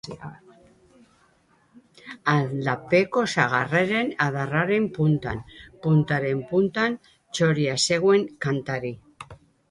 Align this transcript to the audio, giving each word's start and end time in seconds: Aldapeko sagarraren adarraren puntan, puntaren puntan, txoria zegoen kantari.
Aldapeko 2.31 3.21
sagarraren 3.35 4.09
adarraren 4.25 4.87
puntan, 4.95 5.41
puntaren 5.83 6.41
puntan, 6.53 6.95
txoria 7.39 7.77
zegoen 7.91 8.25
kantari. 8.47 8.91